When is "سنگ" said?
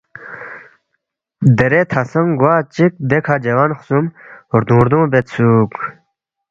2.11-2.29